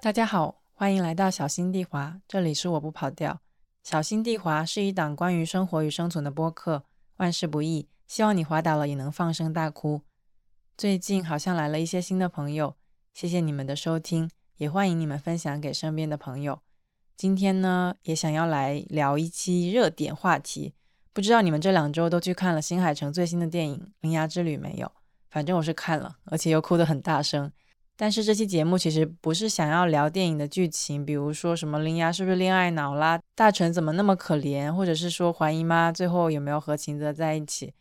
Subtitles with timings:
[0.00, 3.43] 大家好，欢迎来到小心地滑，这里是我不跑调。
[3.84, 6.84] 小心地滑是一档关于生活与生存的播客，
[7.18, 10.00] 万事不易，希望你滑倒了也能放声大哭。
[10.74, 12.76] 最近好像来了一些新的朋友，
[13.12, 16.60] 谢谢你们的收听，也欢迎你们分享给身边的朋友。
[17.14, 20.72] 今天呢，也想要来聊一期热点话题，
[21.12, 24.90] 不知道你们这两周都去看了新海诚最新的电影《铃芽之旅》没有？
[25.28, 27.52] 反正我是看了，而且又哭得很大声。
[27.96, 37.72] 但是这期节目其实不是想要聊电影的剧情，比如说什么铃芽是不是恋爱脑啦，大臣怎么那么可怜，或者是说怀疑妈最后有没有和秦泽在一起。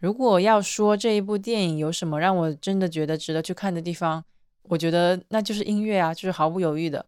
[0.00, 4.24] 如果要说这一部电影有什么让我真的觉得值得去看的地方，
[4.64, 7.06] 我觉得那就是音乐啊，就是毫不犹豫的。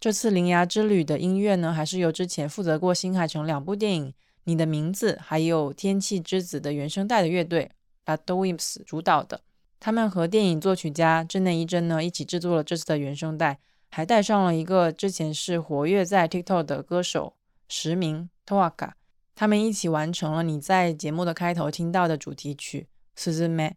[0.00, 4.06] 这次铃芽之旅的音乐呢，还是由之前负责过新海诚两部电影
[4.44, 7.70] 《你的名字》还有《天气之子》的原声带的乐队
[8.06, 9.42] a d o i m s 主导的。
[9.84, 13.58] 他们和电影作曲家真内一真呢一起制作了这次的原声带，
[13.90, 17.34] 还带上了一个之前是活跃在 TikTok 的歌手
[17.68, 18.92] 实名 Toaka，
[19.34, 22.80] 他们一起完成了你在节目的开头听到的主题曲
[23.14, 23.74] 《s u z u m e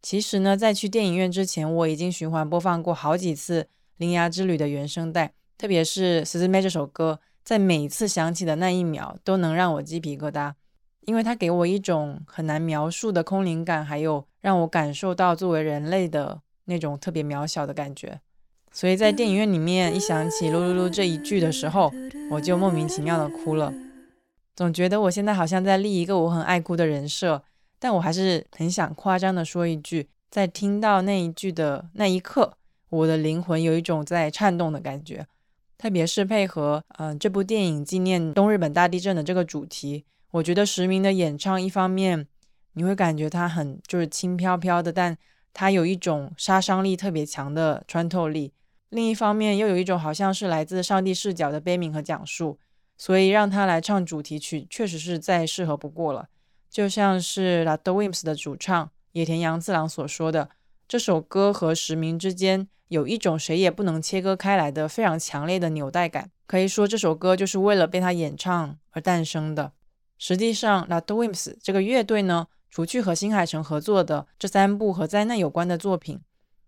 [0.00, 3.62] 其实呢，在去电影院之前，我已经循环播放过好几次
[3.98, 10.54] 《铃芽之旅》的原声带，特别是《s u z u m e 这首歌，在每次响起的那一秒，都能让我鸡皮疙瘩。
[11.02, 18.20] 因为它给我一种很难描述的空灵感，还有让我感受到作为人类的那种特别渺小的感觉，
[18.70, 21.90] 所以在电影院里面一想起“噜噜噜”这一句的时候，
[22.30, 23.72] 我就莫名其妙的哭了。
[24.54, 27.42] 总觉得我现在好像在立一个我很爱哭的人设，
[27.78, 32.52] 但我还是很想夸张的说一句，在听到那一句的那一刻，
[32.90, 35.26] 我的灵魂有一种在颤动的感觉，
[35.78, 40.04] 特别是配合嗯这部电影纪念东日本大地震的这个主题。
[40.32, 42.26] 我觉得实名的演唱，一方面
[42.74, 45.16] 你会感觉它很就是轻飘飘的，但
[45.52, 48.52] 它有一种杀伤力特别强的穿透力；
[48.90, 52.58] 另一方面又有一种好像是来自上帝视角的悲悯和讲述，
[52.98, 56.28] 所以让他来唱主题曲，确实是再适合不过了。
[56.68, 60.50] 就像是 La d o w i m s 的主唱野田洋次郎所说的，
[60.88, 69.72] 这首歌和实名之间有一种谁也不能切割开来的非常强烈的纽带感，可以说这首歌就是为了被他演唱而诞生的。
[70.18, 76.20] 实际上，La d o w i m s 这个乐队呢，除去和新海诚合作的这三部和灾难有关的作品，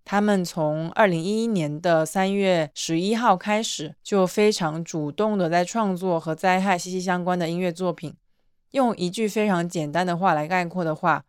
[0.04, 8.14] 他们从二零一一年的三月十一号开始，就非常主动的在创作和灾害息息相关的音乐作品。
[8.70, 11.24] 用一句非常简单的话来概括的话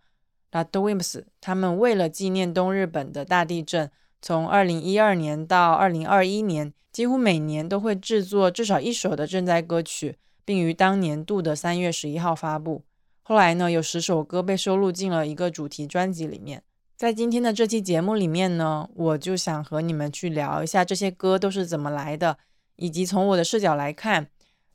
[0.52, 3.90] ，La d o w i m s 他们为了纪念东日本的大地震，
[4.22, 10.18] 从二零一二年到二零二一年，几乎每年都会制作至少一首的赈灾歌曲。
[10.46, 12.84] 并于当年度的三月十一号发布。
[13.30, 16.64] 后来呢，有十首歌被收录进了一个主题专辑里面。
[16.96, 22.38] 在今天的这期节目里面呢，我就想和你们去聊一下这些歌都是怎么来的，
[22.78, 24.28] 以及从我的视角来看，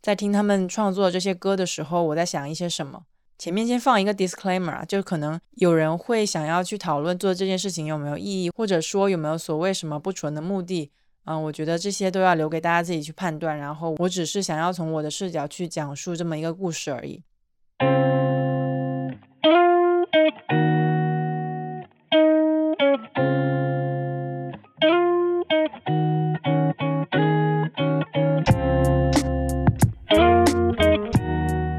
[0.02, 3.04] 在听他们创作这些歌的时候，我在想一些什么。
[3.38, 10.91] 前面先放一个 disclaimer 啊，就可能有人会想要去讨论做这件事情有没有意义，或者说有没有所谓什么不纯的目的。
[11.24, 13.56] 嗯，我觉得这些都要留给大家自己去判断。
[13.56, 17.22] 然后我只是想要从我的视角去讲述这么一个故事而已。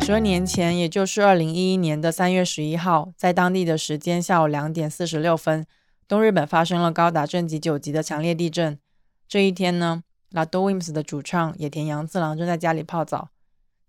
[0.02, 5.68] 十二年前，也就是二零一一年的三月十一号，在当地的时间下午两点四十六分，
[6.08, 8.80] 东日本发生了高达震级九级的强烈地震。
[9.28, 10.02] 这一天呢
[10.32, 13.30] ，La d o w i m s 的主唱野田洋次郎正在家里泡澡。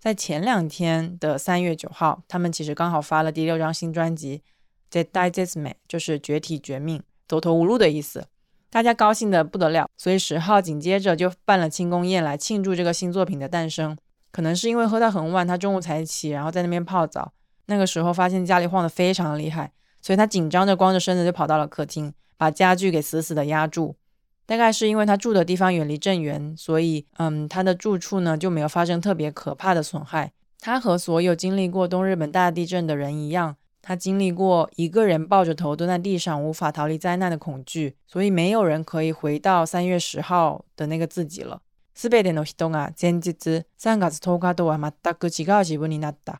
[0.04, 4.42] 在前两天的三月九号，他们其实刚好发了第六张新专辑
[4.90, 8.26] 《The Digest Me》，就是绝体绝命、走投无路的意思。
[8.68, 13.96] 大家高兴的不得了，所以十号紧接着就办了庆功宴来庆祝这个新作品的诞生。
[14.30, 17.32] 可能是因为喝到很晚，他中午才起，然后在那边泡澡。
[17.64, 19.72] 那个时候发现家里晃得非常厉害，
[20.02, 23.96] 所以他紧张着光着身子就跑到了客厅，把家具给死死的压住。
[24.45, 30.31] 大概是因为他住的地方远离震源，所以，嗯，他的住处呢就没有发生特别可怕的损害。
[30.59, 41.61] 他和所有经历过东日本大地震的人一样，他经历过一个人抱着頭蹲在地上，无法逃离灾难的恐惧，所以没有人可以回到三月十号的那个自己了。
[41.95, 46.39] すべての人が前日三月十日とは全く違う自分になった。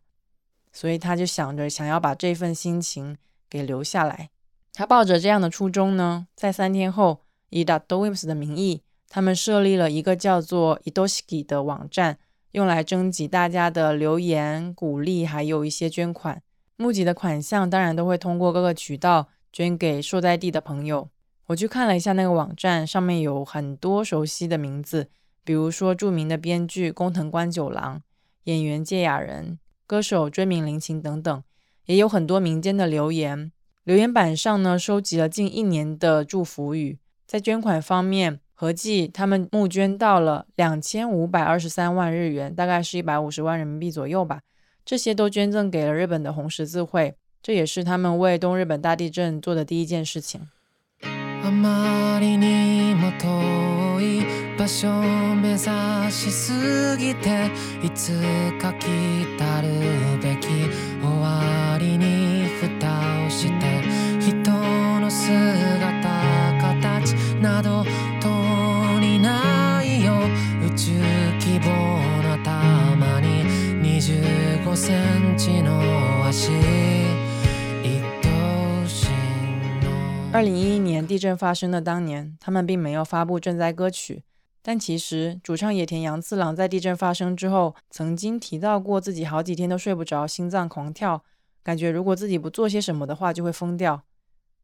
[0.71, 3.17] 所以他就想着想要把这份心情
[3.49, 4.29] 给留下来。
[4.73, 12.18] 他抱着这样的初衷呢，在三天后， 以 d a d o w i m s 的名义，他们设立了一个叫做 idoski 的网站，
[12.52, 16.42] 用来征集大家的留言、鼓励，还有一些捐款。
[16.76, 21.08] 募集的款项当然都会通过各个渠道捐给所在地的朋友。
[21.46, 25.08] 我去看了一下那个网站，上面有很多熟悉的名字，
[25.44, 28.02] 比如说著名的编剧工藤官九郎、
[28.44, 31.44] 演员芥雅人、歌手追名林檎等等，
[31.86, 33.52] 也有很多民间的留言。
[33.84, 36.98] 留言板上呢，收集了近一年的祝福语。
[37.26, 44.40] 在捐款方面，合计他们募捐到了两千五百二十三万日元，大概是一百五十万人民币左右吧。
[44.84, 50.48] 这些都捐赠给了日本的红十字会，这也是他们为东日本大地震做的第一件事情。
[80.32, 84.24] 二零一一年地震发生的当年，他们并没有发布赈灾歌曲。
[84.60, 91.22] 但其实，主唱野田洋次郎在地震发生之后，曾经提到过自己好几天都睡不着，心脏狂跳，
[91.62, 94.02] 感觉如果自己不做些什么的话，就会疯掉。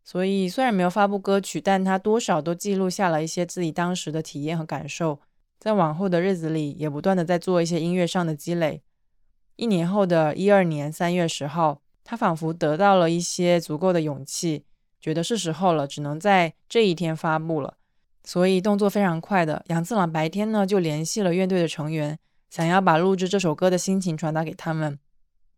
[0.03, 5.21] 所以，虽然没有发布歌曲，但他多少都记录下了一些自己当时的体验和感受。
[5.61, 8.83] 在往后的日子里，也不断的在做一些音乐上的积累。
[9.61, 14.65] 一年后的一二年三月十号，他仿佛得到了一些足够的勇气。
[14.99, 17.75] 觉得是时候了，只能在这一天发布了，
[18.25, 22.19] 所以动作非常快的杨次郎白天呢就联系了乐队的成员，
[22.49, 24.99] 想要把录制这首歌的心情传达给他们。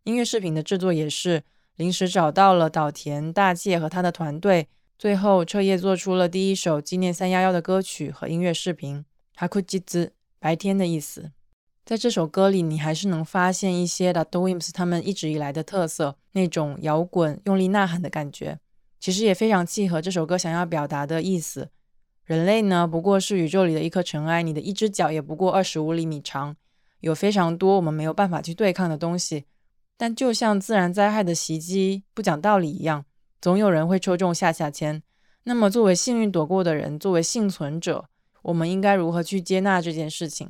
[0.03, 1.43] 音乐视频的制作也是
[1.77, 4.67] 临时找到了岛田大介和他的团队，
[4.99, 9.05] 最后彻夜做出了第一首纪念三幺幺的歌曲和音乐视频。
[9.35, 11.31] 哈库吉兹白天的意思，
[11.85, 18.59] 在这首歌里你还是能发现一些 The Dreams 他们一直以来的特色，那种摇滚用力呐喊的感觉。
[19.01, 21.69] 其实也非常契合这首歌想要表达的意思。
[22.23, 26.55] 人类呢，不过是宇宙里的一颗尘埃，你的一只脚也不过二十五厘米长，
[27.01, 29.43] 有非常多我们没有办法去对抗的东西。
[29.97, 33.03] 但就像自然灾害的袭击不讲道理一样，
[33.41, 35.03] 总有人会抽中下下签。
[35.43, 38.05] 那么，作为幸运躲过的人，作为幸存者，
[38.43, 40.49] 我们应该如何去接纳这件事情？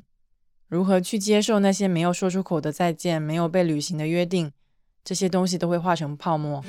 [0.74, 4.52] 如何去接受那些没有说出口的再见，没有被履行的约定？
[5.04, 6.64] 这些东西都会化成泡沫。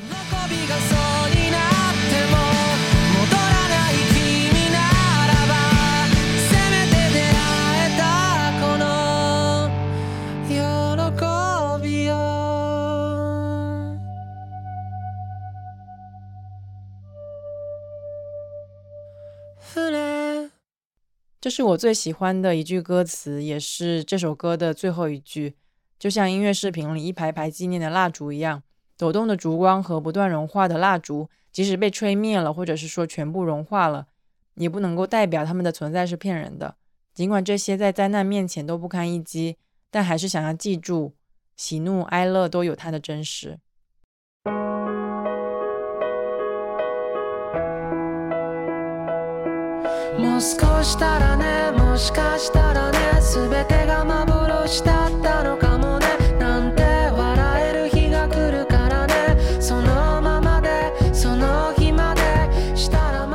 [21.45, 25.57] 这是我最喜欢的一句歌词，也是这首歌的最后一句。
[25.99, 28.63] 就像音乐视频里一排排纪念的蜡烛一样，
[28.97, 34.07] 抖动的烛光和不断融化的蜡烛，即使被吹灭了，或者是说全部融化了，
[34.55, 36.77] 也不能够代表他们的存在是骗人的。
[37.13, 39.59] 尽管这些在灾难面前都不堪一击，
[39.91, 41.13] 但还是想要记住，
[41.59, 43.59] 喜怒哀乐都有它的真实。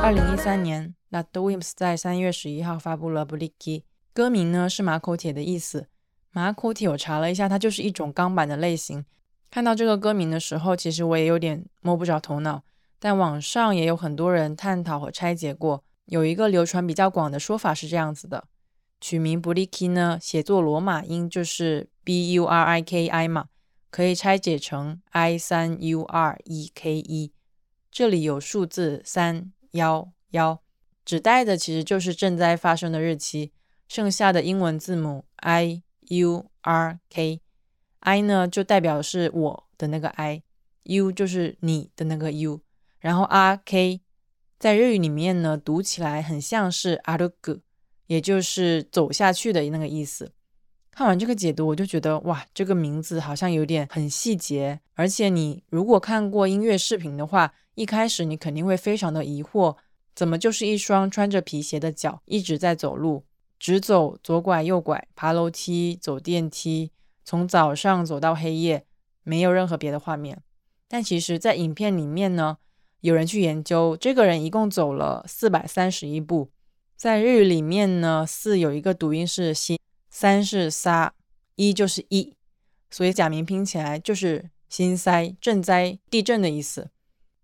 [0.02, 5.86] 二零一三年，The Wims 在三月十一号发布了《b l i k y 歌名呢是马口铁的意思。
[6.32, 9.06] 马口铁我查了一下，它就是一种钢板的类型。
[9.50, 12.62] 看到这个歌名的时候，其实我也有点摸不着头脑，
[12.98, 15.82] 但网上也有很多人探讨和拆解过。
[16.10, 18.48] 有一个流传比较广的说法是这样子的：
[19.00, 23.46] 取名 Briki 呢，写作罗马音就是 B U R I K I 嘛，
[23.92, 27.32] 可以拆解成 I 三 U R E K E，
[27.92, 30.60] 这里有数字三幺幺，
[31.04, 33.52] 指代的其实就是赈灾发生的日期。
[33.86, 42.62] 剩下的英文字母 I U R K，I 呢就代表是我的那个 I，U 就是你的那个 U，
[42.98, 44.00] 然后 R K。
[44.60, 47.60] 在日语里面呢，读起来很像是阿鲁格，
[48.08, 50.32] 也就是走下去的那个意思。
[50.90, 54.78] 看完这个解读，我就觉得哇，这个名字好像有点很细节。
[54.92, 59.78] 而且你如果看过音乐视频的话，一开始你肯定会非常的疑惑，
[60.14, 63.24] 怎么就是一双穿着皮鞋的脚一直在走路，
[63.58, 66.92] 直走左拐右拐，爬楼梯走电梯，
[67.24, 68.84] 从早上走到黑夜，
[69.22, 70.42] 没有任何别的画面。
[70.86, 72.58] 但其实，在影片里面呢，
[73.00, 76.50] 有人去研究，这个人一共走了四百三十一步。
[76.96, 79.80] 在日语里面呢，四有一个读音是西，
[80.10, 81.14] 三是沙，
[81.56, 82.34] 一就是一，
[82.90, 86.90] 所以假名拼起来就是心塞震灾地震的意思。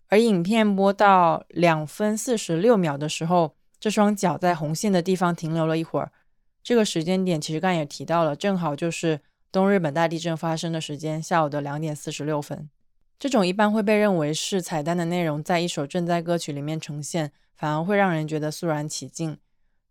[0.09, 6.13] 而影片播到两分四十六秒的时候，这双脚在红线的地方停留了一会儿。
[6.63, 9.21] 这个时间点其实刚才也提到了，正好就是
[9.51, 12.69] 东日本大地震发生的时间，下午的两点四十六分。
[13.19, 19.39] 这种一般会被认为是彩蛋的内容，在一首赈灾歌曲里面呈现，反而会让人觉得肃然起敬。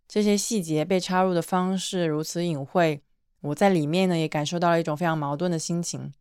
[0.07, 3.01] 这些细节被插入的方式如此隐晦，
[3.41, 6.13] 我在里面呢也感受到了一种非常矛盾的心情。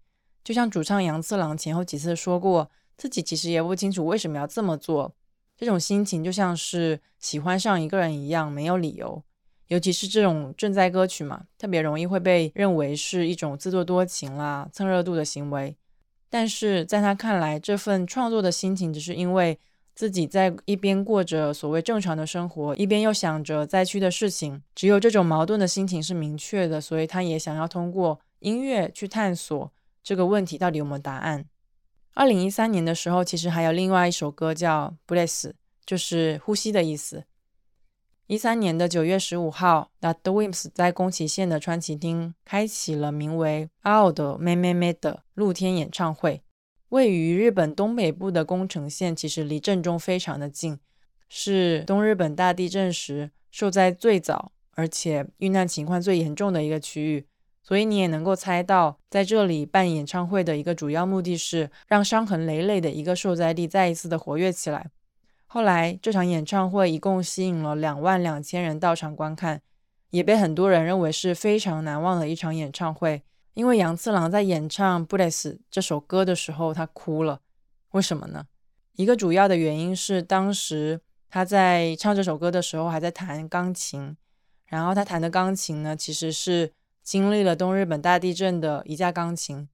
[0.43, 5.15] 就像主唱杨次郎前后几次说过，自己其实也不清楚为什么要这么做。
[5.57, 9.23] 这种心情就像是喜欢上一个人一样，没有理由。
[9.69, 15.77] 尤其是这种赈灾歌曲嘛，特别容易会被认为是一种自作多情啦、蹭热度的行为。
[16.35, 19.57] 但是在他看来，这份创作的心情只是因为
[19.95, 24.61] 自己在一边过着所谓正常的生活，一边又想着灾区的事情。
[24.75, 29.71] 只有这种矛盾的心情是明确的，所以他也想要通过音乐去探索
[30.03, 31.45] 这个问题到底有没有答案。
[32.15, 35.43] 二零一三年的时候，其实还有另外一首歌叫《Bless》，
[35.87, 37.23] 就是呼吸的意思。
[38.27, 46.43] 一三年的九月十五号，The Wimps 在宫崎县的川崎町开启了名为“阿奥的妹妹妹”的露天演唱会。
[46.89, 50.79] 位于日本东北部的宫城县，其实离震中非常的近，
[51.29, 57.27] 是东日本大地震时受灾最早，而且遇难情况最严重的一个区域。
[57.63, 64.91] 所以你也能够猜到，在这里办演唱会的一个主要目的是让伤痕累累的一个受灾地再一次的活跃起来。
[65.55, 69.63] 后来，这场演唱会一共吸引了两万两千人到场观看，
[70.11, 73.23] 也被很多人认为是非常难忘的一场演唱会。
[73.53, 77.41] 因为杨次郎在演唱《Bless》这首歌的时候，他哭了。
[77.93, 78.47] 为什么呢？
[78.97, 84.17] 一个主要的原因是，当时他在唱这首歌的时候还在弹钢琴，
[84.67, 86.73] 然后他弹的钢琴呢，其实是
[87.05, 89.69] 经历了东日本大地震的一架钢琴。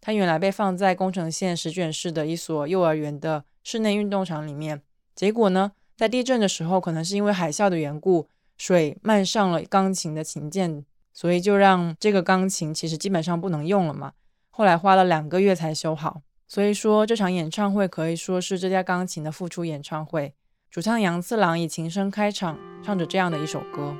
[0.00, 4.82] 他原来被放在宫城县石卷市的一所幼儿园的室内运动场里面。
[5.14, 14.12] 结果呢，在地震的时候，可能是因为海啸的缘故，水漫上了钢琴的琴键，所以就让这个钢琴其实基本上不能用了嘛。
[14.50, 16.22] 后来花了两个月才修好。
[16.46, 20.34] 所以说这场演唱会可以说是这家钢琴的复出演唱会。
[20.70, 23.96] 主唱杨次郎以琴声开场，唱着这样的一首歌。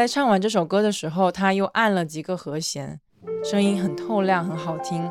[0.00, 2.98] 在唱完这首歌的时候，他又按了几个和弦，
[3.44, 5.06] 声音很透亮，很好听，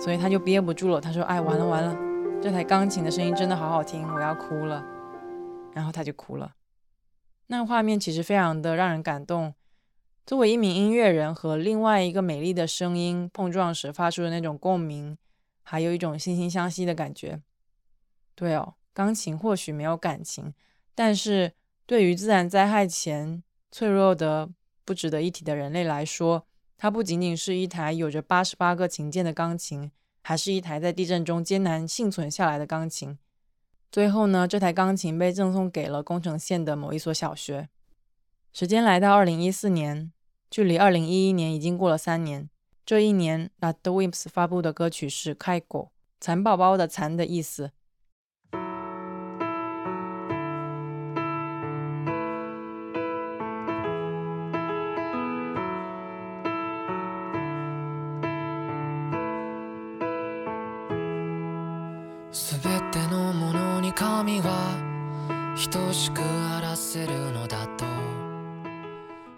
[0.00, 1.00] 所以他就憋不住了。
[1.00, 4.80] 他说：“哎，完了完了，这台钢琴的声音真的好好听，我要哭了。”
[5.74, 6.52] 然后他就哭了。
[7.48, 9.52] 那画面其实非常的让人感动。
[10.24, 15.18] 作为一名音乐人和另外一个美丽的声音碰撞时发出的那种共鸣，
[15.64, 17.40] 还有一种惺惺相惜的感觉。
[18.36, 20.54] 对哦，钢琴或许没有感情，
[20.94, 21.54] 但是
[21.86, 23.42] 对于自然灾害前。
[23.70, 24.48] 脆弱的、
[24.84, 26.46] 不值得一提的人类来说，
[26.76, 29.90] 它不仅仅是一台有着八十八个琴键的钢琴，
[30.22, 33.18] 还是一台在地震中艰难幸存下来的钢琴。
[33.90, 37.68] 最后呢，这台钢琴被赠送给了宫城县的某一所小学。
[38.52, 40.12] 时间来到二零一四年，
[40.50, 42.48] 距离二零一一年已经过了三年。
[42.84, 45.84] 这一年，The Wimps 发布的歌曲是《开果》，
[46.20, 47.72] 蚕宝宝的“蚕”的意思。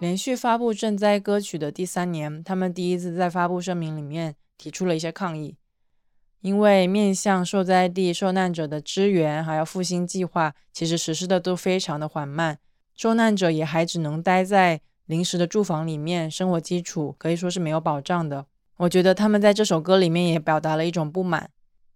[0.09, 5.55] 连续发布赈灾歌曲的第三年，他们第一次在发布声明里面提出了一些抗议，
[6.41, 12.59] 因为面向受灾地受难者的支援还有复兴计划，其实实施的都非常的缓慢，
[12.95, 18.45] 受难者也还只能待在临时的住房里面，生活基础可以说是没有保障的。
[18.77, 21.49] 我觉得他们在这首歌里面也表达了一种不满，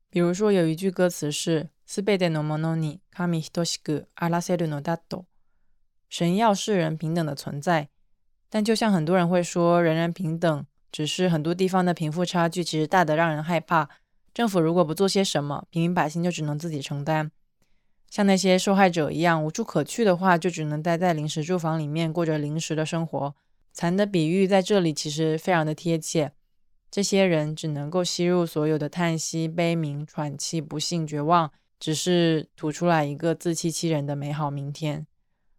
[0.10, 5.26] 比如说有一句歌词是“すべてのものに神等しくあらせるのだと”，
[6.10, 7.90] 神要世人平等的存在。
[8.55, 13.91] 但就像很多人会说，人人平等只是很多地方的贫富差距其实大得让人害怕。
[14.33, 17.33] 政府如果不做些什么，平民百姓就只能自己承担。
[18.09, 23.35] 像那些受害者一样无处可去的话，就只能待在临时住房里面过着临时的生活。
[23.73, 26.31] 蚕的比喻在这里其实非常的贴切。
[26.93, 35.09] 这些人只能够吸入所有的叹息、悲鸣、喘气、不幸、绝望，只是吐出来一个自欺欺人的美好明天。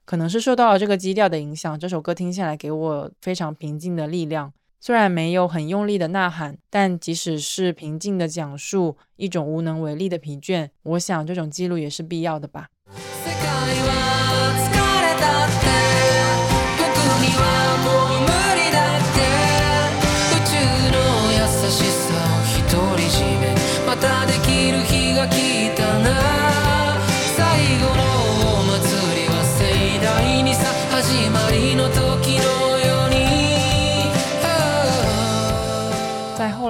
[0.06, 4.54] 可能是受到了这个基调的影响，这首歌听下来给我非常平静的力量。
[4.80, 12.68] 虽然没有很用力的呐喊，但即使是平静的讲述一种无能为力的疲倦，我想这种记录也是必要的吧。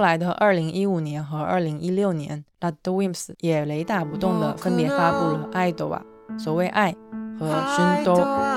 [0.05, 5.99] 来的二零一五年和二零一六年，The Wimps 也雷打不动的分别发布了《爱豆啊》
[6.39, 6.95] 所谓爱
[7.39, 8.15] 和《春都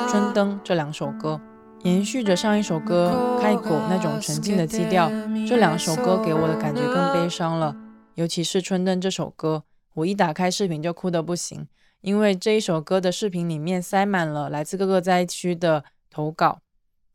[0.08, 1.40] 春灯》这两首歌，
[1.84, 5.10] 延续着上一首歌《开口》那种沉静的基调。
[5.48, 7.74] 这两首歌给我的感觉更悲伤了，
[8.16, 9.62] 尤其是《春灯》这首歌，
[9.94, 11.66] 我一打开视频就哭得不行，
[12.02, 16.58] 因为这一首歌的视频里面塞满了来自各个灾区的投稿。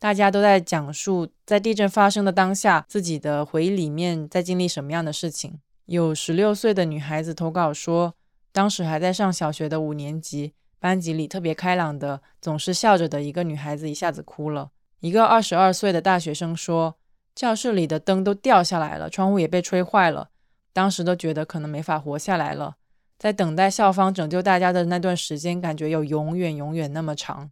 [0.03, 5.61] 大家都在讲述在地震发生的当下，自己的回忆里面在经历什么样的事情。
[5.85, 8.13] 有十六岁的女孩子投稿说，
[8.51, 14.71] 当时还在上小学的五年级，班级里特别开朗的、总是笑着的一个女孩子一下子哭了。
[14.99, 16.97] 一个二十二岁的大学生说，
[17.33, 20.27] 教室里的灯都掉下来了，窗户也被吹坏了，
[20.73, 22.75] 当时都觉得可能没法活下来了。
[23.17, 27.51] 在等待校方拯救大家的那段时间，感觉有永远永远那么长。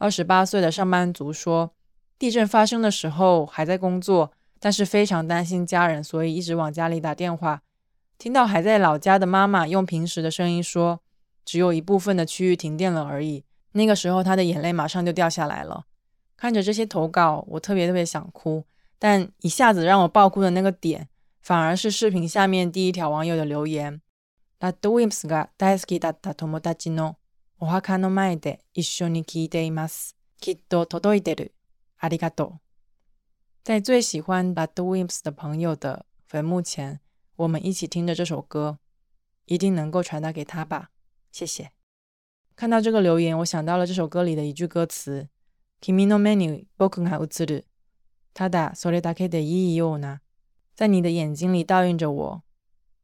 [0.00, 1.74] 二十八岁的上班族说，
[2.18, 7.60] 地震发生的时候还在工作，但是非常担心家人，所以一直往家里打电话。
[8.16, 11.00] 听到还在老家的妈妈用平时的声音说，
[11.44, 13.44] 只有一部分的区域停电了而已。
[13.72, 15.84] 那个时候，他的眼泪马上就掉下来了。
[16.34, 18.64] 看着这些投稿，我特别特别想哭，
[18.98, 21.10] 但一下子让我爆哭的那个点，
[21.42, 24.00] 反而是视频下面第一条网友的留言。
[27.59, 30.15] お墓の前で一緒に聞いています。
[30.39, 31.53] きっと届いてる。
[31.97, 32.59] ありがとう。
[33.63, 36.99] 在最喜欢 Bad Wimps 的朋友的坟墓前，
[37.35, 38.77] 我们一起听着这首歌，
[39.45, 40.91] 一定能够传达给他吧。
[41.31, 41.71] 谢谢。
[42.55, 45.29] 看到这个留言，我想到了这首歌里的一句歌词：
[45.81, 47.65] 君の目に僕が映る。
[48.33, 50.19] ただそれだけでいいような。
[50.75, 52.43] 在你的眼睛里倒映着我。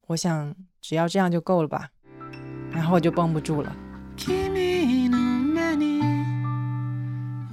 [0.07, 1.91] 我想只要这样就够了吧。
[2.71, 3.84] 然后我就绷不住了。
[4.16, 6.00] 君の目に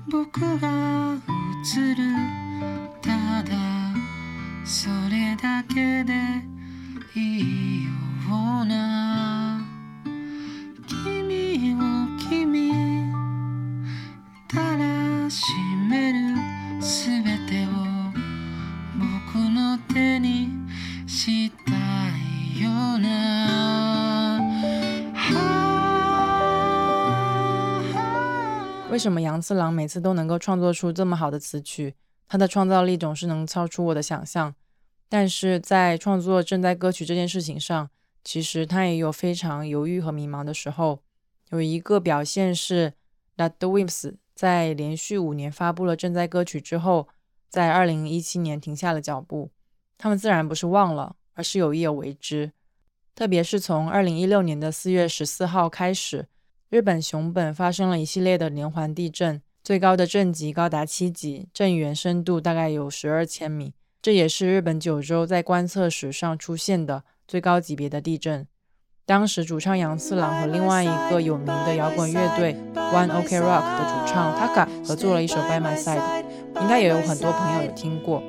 [0.10, 1.16] 僕が
[1.62, 2.04] 映る
[3.02, 3.52] ただ
[4.64, 6.14] それだけで
[7.16, 7.90] いいよ
[8.62, 9.62] うな
[10.88, 11.80] 君を
[12.30, 12.72] 君
[14.48, 15.44] たらし
[28.94, 31.96] 为什么杨次郎每次都能够创作出这么好的词曲？
[32.28, 34.54] 他的创造力总是能超出我的想象。
[35.10, 37.90] 但是在创作赈灾歌曲这件事情上，
[38.24, 41.02] 其实他也有非常犹豫和迷茫的时候。
[41.50, 42.94] 有一个表现是
[43.36, 47.08] ，That the Wimps 在连续五年发布了赈灾歌曲之后，
[47.50, 49.50] 在二零一七年停下了脚步。
[49.98, 52.52] 他们自然不是忘了，而是有意而为之。
[53.16, 56.28] 特别是从二零一六年的四月十四号开始。
[56.74, 63.76] 日本熊本发生了一系列的连环地震，最高的震级高达七级，震源深度大概有十二千米。
[64.02, 68.48] 这也是日本九州在观测史上出现的最高级别的地震。
[69.06, 76.24] 当时主唱杨次郎和另外一个有名的摇滚乐队 One Ok Rock 的主唱 Taka 合作了一首 By My Side，
[76.60, 78.24] 应该也有很多朋友有听过。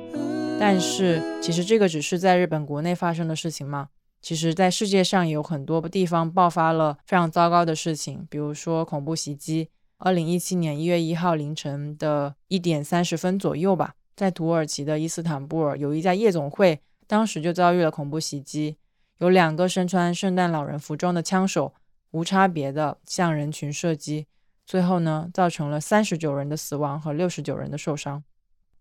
[0.59, 3.87] 但是其实这个只是在日本国内发生的事情吗？
[4.25, 9.69] 其实，在世界上有很多地方爆发了非常糟糕的事情，比如说恐怖袭击。
[9.99, 18.77] 二零一七年一月一号凌晨的一点三十分左右吧，在土耳其的伊斯坦布尔有一家夜总会，当时就遭遇了恐怖袭击，
[19.19, 21.75] 有两个身穿圣诞老人服装的枪手
[22.09, 24.25] 无差别的向人群射击，
[24.65, 28.23] 最后呢，造成了三十九人的死亡和六十九人的受伤。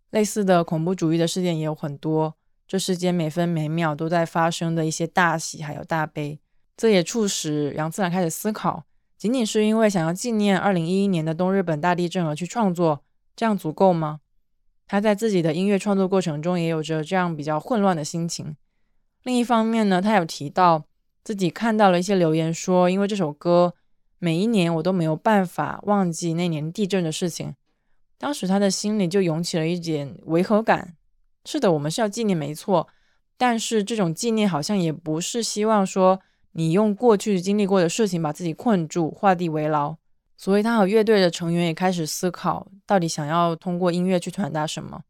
[0.09, 2.35] 类似的恐怖主义的事件也有很多。
[2.67, 6.41] 这世间每分每秒都在发生的一些大喜还有大悲，
[6.77, 8.85] 这也促使杨次郎开始思考：
[9.19, 13.05] 仅仅是因为想要纪念二零一一年的东日本大地震而去创作，
[13.37, 14.21] 这样足够吗？
[14.87, 18.57] 他在自己的音乐创作过程中也有着这样比较混乱的心情。
[19.23, 20.85] 另一方面呢，他有提到
[21.23, 23.75] 自己看到了一些留言，说因为这首歌，
[24.19, 27.55] 每一年我都没有办法忘记那年地震的事情。
[28.19, 30.97] 当时他的心里就涌起了一点违和感。
[31.45, 32.89] 是的，我们是要纪念，没错，
[33.37, 36.21] 但是这种纪念好像也不是希望说
[36.53, 39.97] 你用过去经历过的事情把自己困住，画地为牢。
[40.37, 45.03] 所以他和乐队的成员也开始思考，到底想要通过音乐去传达什么。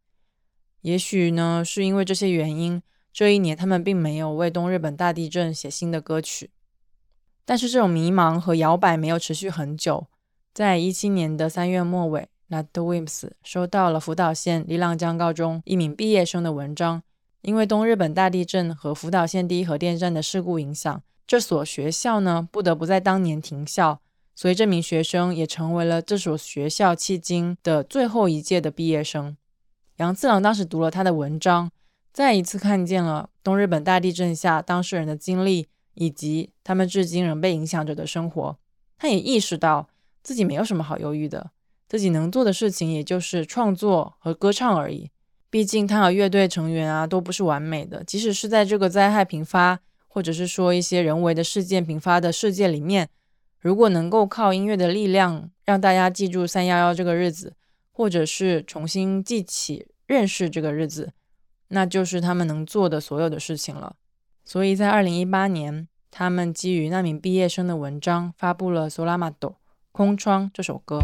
[0.83, 2.83] 也许呢，是因为这些原因。
[3.13, 6.51] 这一年，他们并没有为东日本大地震写新的歌曲，
[7.45, 10.09] 但是这种迷茫和摇摆没有持续很久。
[10.53, 17.03] 在一七年的三月末尾，Radwimps 收到了福岛县里浪江高中一名毕业生的文章，
[17.43, 24.01] 因为东日本大地震和福岛县第一核电站的事故影响，这所学校呢不得不在当年停校，
[24.35, 29.37] 所以这名学生也成为了这所学校迄今的最后一届的毕业生。
[29.97, 31.71] 杨次郎当时读了他的文章。
[32.13, 38.57] 再一次看见了东日本大地震下当事人的经历，以及他们至今仍被影响着的生活。
[38.97, 39.89] 他也意识到
[40.23, 41.51] 自己没有什么好忧郁的，
[41.95, 45.09] 自己能做的事情也就是创作和歌唱而已。
[45.49, 49.79] 毕竟他和乐队成员啊都不是完美的，即使是在这个灾害频发，
[50.09, 53.09] 或者是说一些人为的事件频发的世界里面，
[53.61, 57.55] 如果能够靠音乐的力量让大家记住三幺幺这个日子，
[57.93, 61.13] 或者是重新记起认识这个日子。
[61.69, 63.95] 那就是他们能做的所有的事情了。
[64.45, 69.33] 所以在二零一八年，他们基于那名毕业生的文章，发布了《Solamado》
[69.93, 70.99] 空窗这首歌。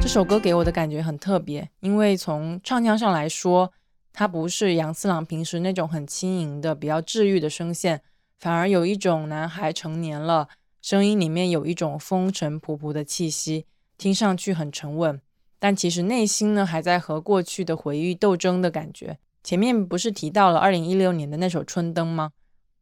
[0.00, 3.72] 这首歌给我的感觉很特别，因为从唱腔上来说，
[4.12, 8.02] 它不是杨次郎平时那种很轻盈的、比较治愈的声线，
[8.40, 10.48] 反而有一种男孩成年了，
[10.82, 13.66] 声音里面有一种风尘仆仆的气息，
[14.04, 15.18] 听上去很沉稳，
[15.58, 19.16] 但其实内心呢还在和过去的回忆斗争的感觉。
[19.42, 22.32] 前面不是提到了二零一六年的那首《春灯》吗？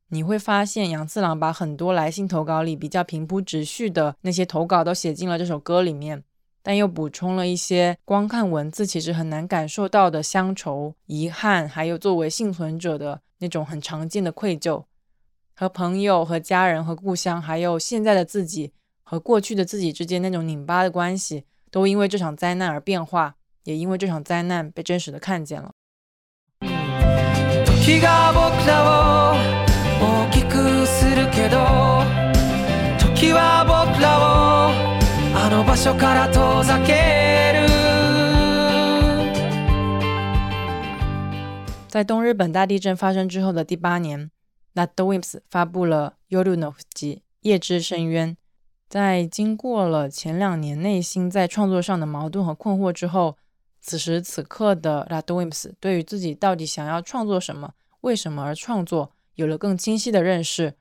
[0.08, 6.24] 你会发现杨次郎把很多来信投稿里比较平铺直叙的那些投稿都写进了这首歌里面，
[6.60, 14.82] 但又补充了一些光看文字其实很难感受到的乡愁、遗憾，还有作为幸存者的那种很常见的愧疚，
[15.54, 18.72] 和朋友、和家人、和故乡，还有现在的自己
[19.12, 25.72] 和过去的自己之间那种拧巴的关系，都因为这场灾难而变化，也因为这场灾难被真实的看见了。
[41.86, 44.30] 在东日本大地震发生之后的第八年
[44.74, 48.38] ，Nadwimps 发布了《Yoru no Fuji》夜之深渊。
[48.92, 53.38] 在经过了前两年内心在创作上的矛盾和困惑之后。
[53.80, 60.74] 此时此刻的 Radwimps 对于自己到底想要创作什么、为什么而创作，有了更清晰的认识。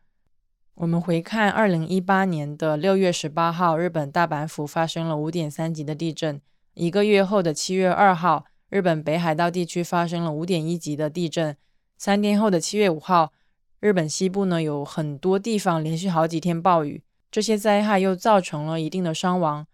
[0.75, 6.41] 我们回看二零一八年的六月十八号，日本大阪府发生了五点三级的地震；
[6.73, 11.53] 一个月后的七月二号，日本北海道地区发生了五点一级的地震；
[11.97, 13.31] 三天后的七月五号，
[13.79, 19.65] 日本西部呢有很多地方连续好几天暴雨，这些灾害又造成了一定的伤亡。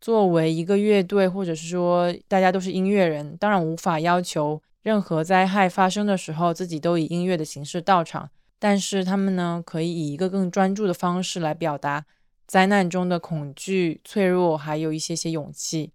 [0.00, 8.28] 作为一个乐队，或者是说大家都是音乐人，当然无法要求任何灾害发生的时候自己都以音乐的形式到场。
[8.58, 12.06] 但是他们呢，可以以一个更专注的方式来表达
[12.46, 15.92] 灾难中的恐惧、脆弱，还有一些些勇气。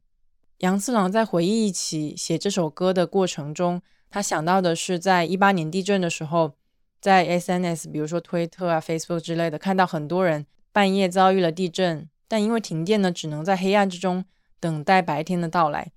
[0.60, 6.54] 杨次郎在回忆起写这首歌的过程中，他想到的是在一八年地震的时候，
[7.00, 12.08] 在 SNS，比如说推特啊、Facebook 之类的，看到很多人半夜遭遇了地震。
[12.28, 14.24] 但因为停电呢，只能在黑暗之中
[14.60, 15.92] 等待白天的到来。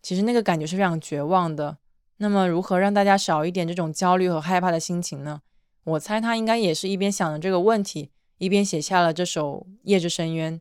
[0.00, 1.78] 其实那个感觉是非常绝望的。
[2.18, 5.40] 那么，如何让大家少一点这种焦虑和害怕的心情呢？
[5.82, 10.54] 我猜他应该也是一边想着这个问题，一边写下了这首《夜之深渊》。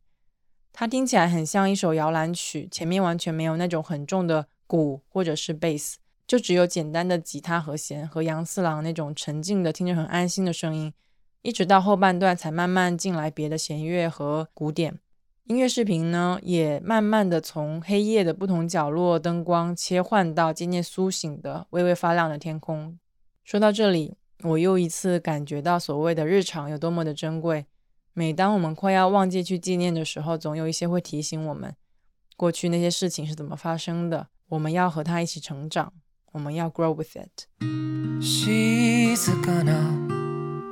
[0.73, 10.91] 它听起来很像一首摇篮曲，前面完全没有那种很重的鼓或者是贝斯，就只有简单的吉他和弦和杨四郎那种沉静的、听着很安心的声音。
[11.43, 14.97] 一直到后半段才慢慢进来别的弦乐和鼓点。
[15.45, 22.97] 音乐视频呢，也慢慢的从黑夜的不同角落灯光切换到渐渐苏醒的微微发亮的天空。
[23.43, 27.65] 说到这里，我又一次感觉到所谓的日常有多么的珍贵。
[28.13, 31.75] 每当我们快要忘记去纪念的时候，总有一些会提醒我们，
[32.37, 34.27] 过去那些事情是怎么发生的。
[34.47, 35.91] 我们要和它一起成长，
[36.31, 37.47] 我们要 grow with it。
[38.21, 40.02] She's gonna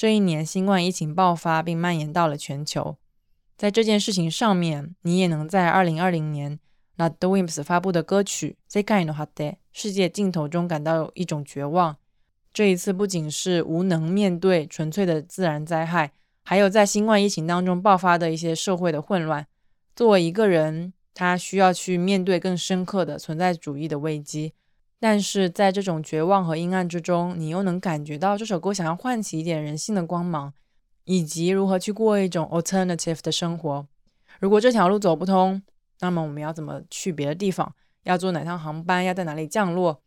[0.00, 2.96] 这一年，新冠疫情爆发并蔓延到了全球。
[3.58, 6.58] 在这件事情上面，你也能在二零二零年
[6.96, 9.26] l a d w i m s 发布的歌曲《z e k a i no Hate》
[9.72, 11.98] 世界尽头中感到一种绝望。
[12.50, 16.12] 这一次不仅是无能面对纯粹的自然灾害，
[16.44, 19.46] 还有在新冠疫情当中爆发的一些社会的混乱。
[19.94, 24.54] 作为一个人，他需要去面对更深刻的存在主义的危机。
[25.00, 30.52] 但是在这种绝望和阴暗之中，你又能感觉到这首歌想要唤起一点人性的光芒，
[31.04, 33.86] 以及如何去过一种 alternative 的生活。
[34.38, 35.62] 如果这条路走不通，
[36.00, 37.74] 那么我们要怎么去别的地方？
[38.04, 39.02] 要坐哪趟航班？
[39.02, 40.02] 要在哪里降落？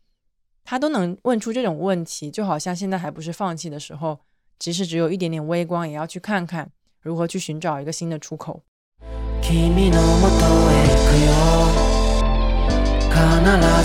[0.64, 4.20] 他都能问出这种问题，就好像现在还不是放弃的时候，
[4.58, 8.62] 即使只有一点点微光，也要去看看如何去寻找一个新的出口。
[13.14, 13.22] 必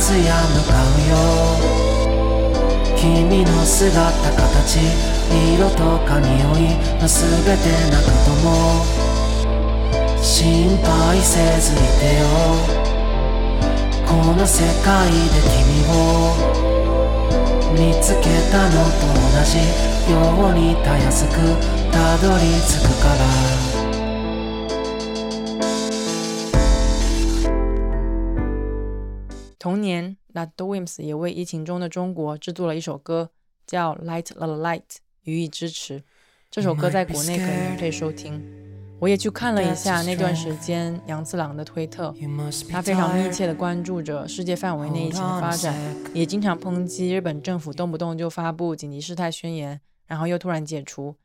[0.04, 1.14] ずや向かうよ。
[2.98, 4.80] 君の姿形
[5.56, 7.62] 色とか匂いの全て
[7.92, 8.48] なくとも
[10.22, 12.26] 心配せずいてよ。
[14.08, 15.16] この世界で
[15.46, 15.94] 君を
[17.78, 19.60] 見つけたのと同じ
[20.12, 20.18] よ
[20.50, 21.36] うにたやすく
[21.92, 23.79] たどり着くから。
[29.60, 33.30] 同年 l a d w i m s 也为疫情中的中国制作了一首歌，
[33.68, 34.80] 叫《Light the Light》，
[35.24, 36.02] 予以支持。
[36.50, 38.42] 这首歌在国内可以免费收听。
[39.02, 42.16] 我也去看了一下那段时间杨次郎的推特，
[42.70, 45.76] 他非常密切地关注着世界范围内疫情的发展，
[46.14, 51.18] 也经常抨击日本政府动不动就发布紧急事态宣言，然后又突然解除，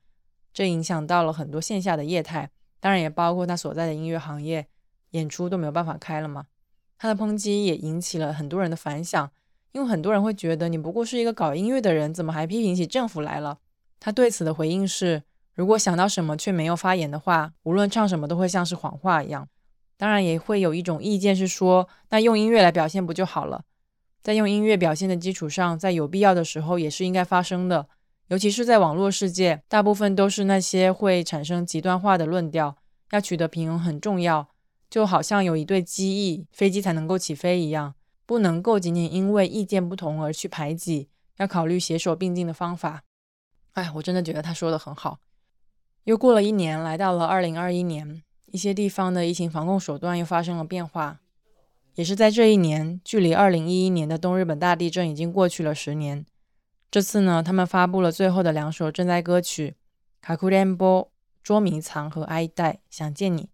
[0.53, 4.67] 这影响到了很多线下的业态，当然也包括他所在的音乐行业，
[5.11, 6.47] 演出都没有办法开了嘛。
[6.99, 9.31] 他的抨击也引起了很多人的反响，
[9.73, 13.59] 因为很多人会觉得你不过是一个搞音乐的人，怎么还批评起政府来了？
[14.01, 15.23] 他对此的回应是。
[15.55, 19.49] 如果想到什么却没有发言的话，无论唱什么都会像是谎话一样。
[19.97, 23.63] 当然，也会有一种意见是说，那用音乐来表现不就好了？
[24.21, 27.87] 在用音乐表现的基础上，在有必要的时候也是应该发生的。
[28.27, 32.77] 尤其是在网络世界，大部分都是那些会产生极端化的论调，
[33.13, 34.49] 要取得平衡很重要。
[34.95, 43.03] 就好像有一对机翼，飞机才能够起飞一样，不能够仅仅因为意见不同而去排挤，要考虑携手并进的方法。
[43.73, 45.19] 哎，我真的觉得他说的很好。
[46.05, 51.21] 又过了一年，来到了二零二一年，一些地方的疫情防控手段又发生了变化。
[51.97, 56.25] 也是在这一年，距离二零一一年的东日本大地震已经过去了十年。
[56.93, 59.71] 这次呢，他们发布了最后的两首赈灾歌曲
[60.25, 61.11] 《卡库连波
[61.43, 63.43] 捉迷藏》和《哀戴想见你》。《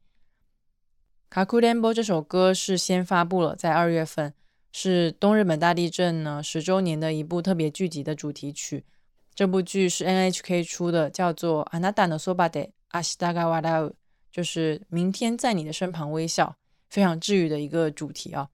[1.31, 4.35] 卡库连波》这首歌是先发布了，在二月份，
[4.73, 8.85] 是东日本大地震呢十周年的一部特别剧集的主题曲。
[9.33, 13.91] 这部剧是 NHK 出的，叫做《Anata no soba de ashita ga wadau》，
[14.33, 16.57] 就是明天在你的身旁微笑，
[16.89, 18.49] 非常治愈的一个主题啊。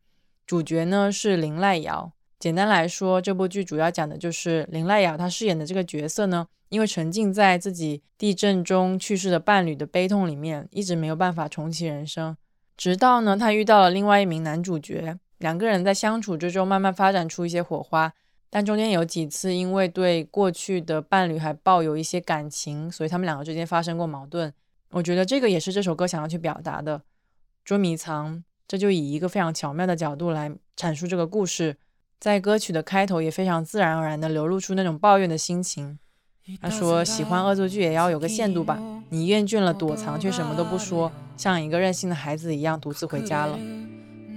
[0.46, 2.12] 主角呢是林濑遥。
[2.38, 12.36] 简单来说，这部剧主要讲的就是林濑遥她饰演的这个角色呢，因为沉浸在自己地震中去世的伴侣的悲痛里面，一直没有办法重启人生。
[12.76, 18.12] 直到呢，他遇到了另外一名男主角，两个人在相处之中慢慢发展出一些火花。
[18.48, 24.52] 但中间有几次，因为对过去的伴侣还抱有一些感情，所以他们两个之间发生过矛盾。
[24.90, 27.02] 我觉得这个也是这首歌想要去表达的。
[27.64, 31.76] 捉迷藏，这就以一个非常巧妙的角度来阐述这个故事，
[32.20, 35.98] 在歌曲的开头也非常自然而然地流露出那种抱怨的心情。
[36.60, 38.78] 他说：“喜欢恶作剧也要有个限度吧，
[39.08, 43.58] 你厌倦了躲藏却什么都不说，像一个任性的孩子一样独自回家了。”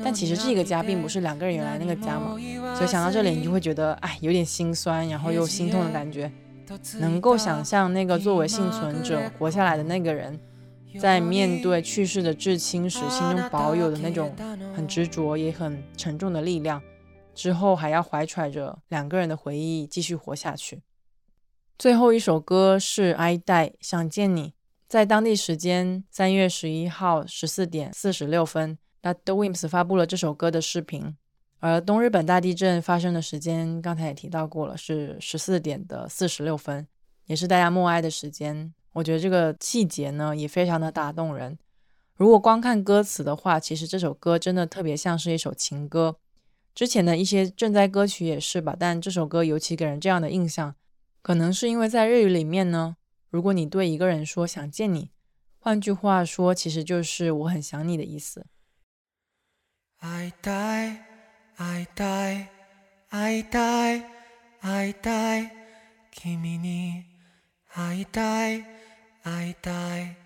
[0.01, 2.37] 但其实这个家并不是两个人原来那个家嘛，
[2.73, 6.31] 所以想到这里，你就会觉得哎，有点心酸，然后又心痛的感觉。
[6.99, 10.39] 能够想象那个作为幸存者活下来的那个人，
[10.99, 14.33] 在面对去世的至亲时，心中保有的那种
[14.73, 16.81] 很执着也很沉重的力量，
[17.35, 20.81] 之后还要怀揣着两个人的回忆继续活下去。
[21.79, 24.49] 最后一首歌是《哀戴想见你》，
[24.89, 31.15] 在当地时间三月十一号十四点四十六分，The Wimps 发布了这首歌的视频。
[31.59, 36.85] 而东日本大地震发生的时间，刚才也提到过了，是十四点的四十六分，
[37.27, 38.73] 也是大家默哀的时间。
[38.91, 41.57] 我觉得这个细节呢，也非常的打动人。
[42.15, 46.17] 如果光看歌词的话，其实这首歌真的特别像是一首情歌。
[46.75, 50.75] 之前的一些赈灾歌曲也是吧，但这首歌尤其给人这样的印象，
[51.28, 52.96] 可能是因为在日语里面呢，
[53.30, 55.10] 如果你对一个人说想见你，
[55.58, 58.46] 换句话说，其实就是我很想你的意思。
[60.00, 60.98] 会いたい
[61.56, 62.48] 会いたい
[64.60, 65.50] 会いたい
[66.10, 67.04] 君に
[67.74, 68.64] 会いたい
[69.22, 70.16] 会いたい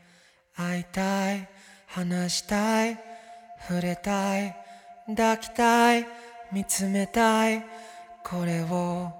[0.56, 1.48] 会いたい
[1.86, 2.98] 話したい
[3.68, 4.54] 触れたい
[5.06, 6.06] 抱きたい
[6.52, 7.64] 見つめたい
[8.24, 9.12] これを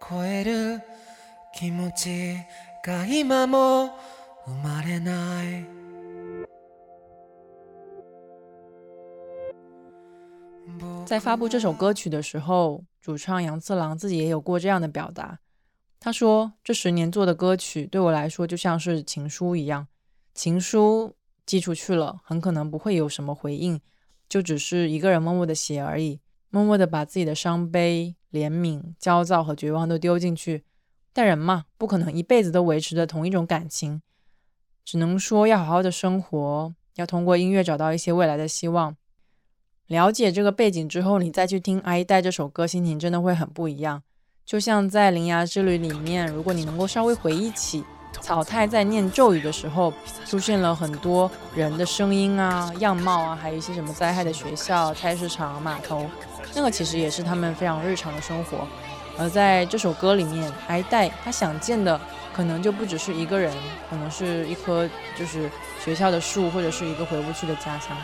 [0.00, 0.82] 超える
[1.56, 2.36] 気持ち
[2.84, 3.90] が今も
[4.46, 5.12] 生まれな
[5.44, 5.66] い
[11.04, 15.40] 在发布这首歌曲的时候，主唱杨次郎自己也有过这样的表达。
[16.00, 19.86] 他说：“这十年做的歌曲对我来说就像是情书一样，
[20.32, 23.80] 情书寄出去了，很可能不会有什么回应，
[24.28, 30.64] 就只是一个人默默的写而已，默默的把自己的伤悲、怜悯、焦躁和绝望都丢进去。
[31.17, 34.03] 但人嘛，不可能一辈子都维持着同一种感情，
[34.85, 38.95] 只能说要好好的生活，要通过音乐找到一些未来的希望。”
[39.87, 44.03] 了解这个背景之后，你再去听《阿姨带》这首歌，心情真的会很不一样。
[44.45, 47.83] 就像在《铃芽之旅》里面，如果你能够稍微回忆起
[48.21, 49.91] 草太在念咒语的时候，
[50.27, 56.05] 出现了很多人的声音啊、样貌啊，还有一些什么灾害的学校、菜市场、码头，
[56.53, 58.67] 那个其实也是他们非常日常的生活。
[59.19, 61.99] 而在这首歌里面，哀戴他想见的
[62.31, 63.51] 可能就不只是一个人，
[63.89, 65.49] 可能是一棵就是
[65.83, 67.97] 学校的树，或者是一个回不去的家乡。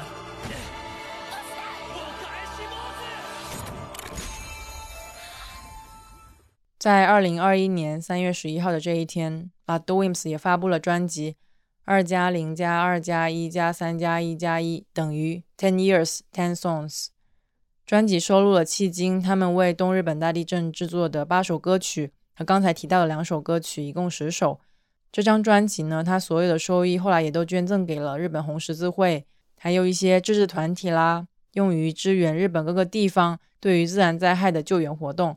[6.79, 11.31] 在二零二一年三月十一号的这一天，The Wimps 也发布了专辑
[11.85, 17.05] 《二加零加二加一加三加一加一等于 Ten Years Ten Songs》。
[17.85, 24.61] 专辑收录了迄今他们为东日本大地震制作的八首歌曲和刚才提到的两首歌曲，一共十首。
[25.11, 29.25] 这张专辑呢，它所有的收益后来也都捐赠给了日本红十字会，
[29.57, 35.35] 还有一些自治团体啦，用于支援日本各个地方对于自然灾害的救援活动。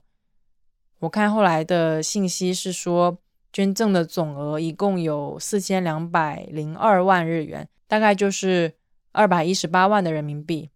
[1.01, 3.19] 我看后来的信息是说，
[3.53, 8.75] 捐赠的总额一共有四千两百零二万日元，大概就是
[9.11, 10.71] 二百一十八万的人民币。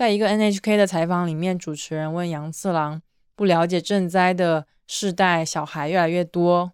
[0.00, 3.02] 在一个 NHK 的采访里面，主持人问杨次郎
[3.36, 6.72] ：“不了解赈灾的世代小孩越来越多，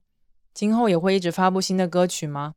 [0.54, 2.54] 今后也会一直发布新的歌曲吗？”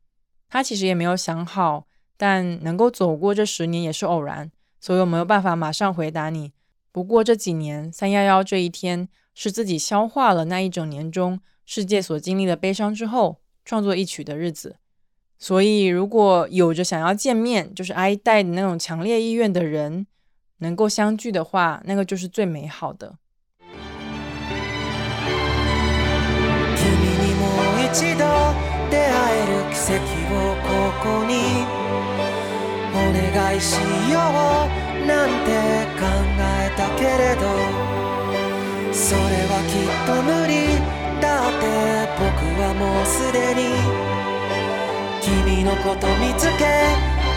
[0.48, 6.52] 他其实也没有想好，但能够走过这十年也是偶然，所以我没有办法马上回答你。
[6.92, 9.08] 不过这几年三幺幺这一天。
[9.32, 14.76] 是自己消化了那一整年中世界所经历的悲伤之后，创作一曲的日子。
[15.38, 20.06] 所以，如果有着想要见面，就是哀戴的那种强烈意愿的人，
[20.60, 23.14] 能够相聚的话，那个就是最美好的。
[38.92, 40.52] それはきっと無理。
[41.20, 41.64] だって
[42.18, 42.28] 僕
[42.60, 43.60] はもうすでに。
[45.20, 46.64] 君のこと見つけ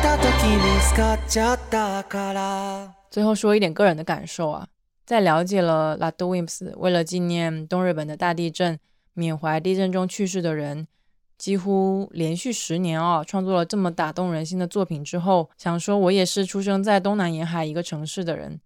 [0.02, 3.03] た時見つかっちゃったから。
[3.14, 4.68] 最后说一点个人的感受啊，
[5.06, 8.80] 在了解了 l a d w i m s 为了纪念东日本的大地震，
[9.14, 10.88] 缅怀地震中去世的人，
[11.38, 18.60] 几乎连续十年啊，创作了这么打动人心的作品之后，想说，我也是出生在东南沿海一个城市的人，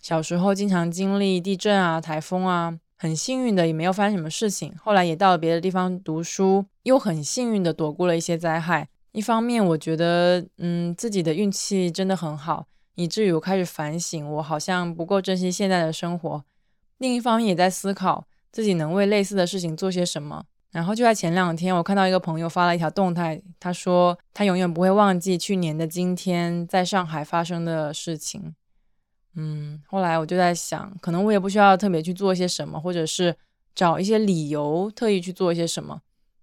[0.00, 2.78] 小时候经常经历地震啊、台风啊。
[3.00, 8.88] 很幸运的也没有发生什么事情，后来也到了别的地方读书，又很幸运的躲过了一些灾害。
[9.10, 12.68] 一方面，我觉得，嗯，自己的运气真的很好，
[12.98, 16.44] 以至于我开始反省，我好像不够珍惜现在的生活。
[16.96, 20.44] 另一方面，也在思考自己能为类似的事情做些什么。
[20.72, 28.56] 然后就在前两天，我看到一个朋友发了一条动态，他说他永远不会忘记去年的今天在上海发生的事情。
[29.36, 33.36] 嗯，后来我就在想，可能我也不需要特别去做些什么，或者是
[33.76, 36.00] 找一些理由特意去做一些什么，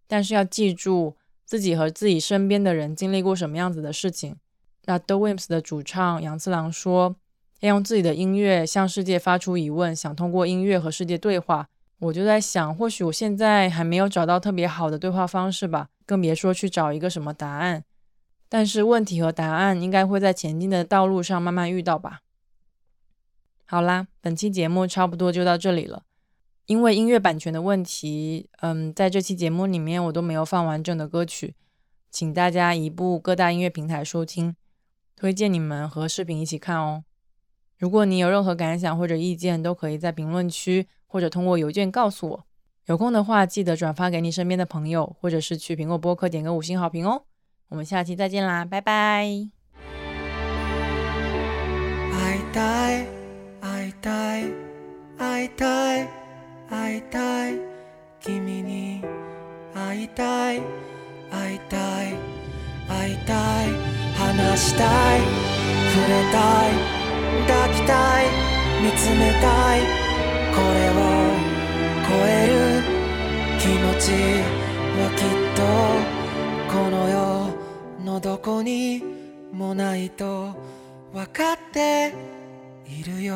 [0.08, 4.38] 但是要记住自己和自己身边的人经历过什么样子的事情。
[4.86, 7.16] 那 The Wims 的主唱杨次郎说，
[7.60, 11.68] 要用自己的音乐向世界发出疑问，想通过音乐和世界对话。
[12.00, 17.84] 我就在想，或许我现在还没有找到特别好的对话方式吧，更别说去找一个什么答案。
[18.50, 22.20] 但是问题和答案应该会在前进的道路上慢慢遇到吧。
[23.66, 26.04] 好啦，本期节目差不多就到这里了。
[26.68, 31.56] 因为音乐版权的问题，嗯，在这期节目里面我都没有放完整的歌曲，
[32.12, 34.56] 请大家移步各大音乐平台收听，
[35.17, 37.05] 推荐你们和视频一起看哦。
[37.79, 42.47] 如果你有任何感想或者意见，都可以在评论区或者通过邮件告诉我。
[42.87, 47.25] 有空的话，记得转发给你身边的朋友，或者是去苹果播客点个五星好评哦。
[47.69, 49.51] 我们下期再见啦，拜拜。
[52.13, 53.07] 会いたい
[53.61, 54.53] 会いたい
[55.17, 56.09] 会いたい
[56.69, 57.61] 会いたい
[58.21, 59.03] 君に
[59.73, 60.61] 会いたい
[61.31, 62.15] 会いたい
[62.89, 64.84] 会いたい 話した
[65.18, 65.22] い。
[65.94, 66.38] 触れた
[66.70, 66.74] い。
[67.48, 68.26] 抱きたい。
[68.82, 69.82] 見つめたい。
[70.54, 70.94] これを
[72.08, 72.96] 超える。
[73.60, 74.12] 気持ち
[74.98, 75.62] はきっと
[76.72, 77.16] この世
[78.06, 79.04] のどこに
[79.52, 80.54] もないと
[81.14, 82.14] 分かって
[82.88, 83.36] いるよ。